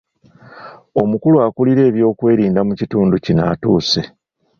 Omukulu 1.01 1.37
akulira 1.47 1.81
eby'okwerinda 1.89 2.61
mu 2.67 2.73
kitundu 2.79 3.15
kino 3.25 3.41
atuuse. 3.51 4.01